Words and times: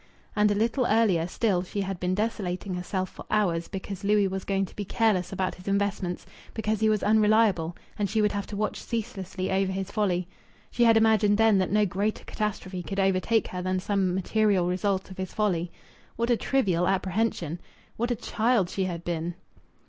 And 0.35 0.49
a 0.49 0.55
little 0.55 0.87
earlier 0.87 1.27
still 1.27 1.61
she 1.61 1.81
had 1.81 1.99
been 1.99 2.15
desolating 2.15 2.73
herself 2.73 3.07
for 3.07 3.23
hours 3.29 3.67
because 3.67 4.03
Louis 4.03 4.27
was 4.27 4.45
going 4.45 4.65
to 4.65 4.75
be 4.75 4.83
careless 4.83 5.31
about 5.31 5.53
his 5.53 5.67
investments, 5.67 6.25
because 6.55 6.79
he 6.79 6.89
was 6.89 7.03
unreliable 7.03 7.77
and 7.99 8.09
she 8.09 8.19
would 8.19 8.31
have 8.31 8.47
to 8.47 8.55
watch 8.57 8.81
ceaselessly 8.81 9.51
over 9.51 9.71
his 9.71 9.91
folly. 9.91 10.27
She 10.71 10.85
had 10.85 10.97
imagined 10.97 11.37
then 11.37 11.59
that 11.59 11.69
no 11.71 11.85
greater 11.85 12.23
catastrophe 12.23 12.81
could 12.81 12.99
overtake 12.99 13.49
her 13.49 13.61
than 13.61 13.79
some 13.79 14.15
material 14.15 14.65
result 14.65 15.11
of 15.11 15.19
his 15.19 15.35
folly!... 15.35 15.71
What 16.15 16.31
a 16.31 16.35
trivial 16.37 16.87
apprehension! 16.87 17.59
What 17.95 18.09
a 18.09 18.15
child 18.15 18.71
she 18.71 18.85
had 18.85 19.03
been! 19.03 19.35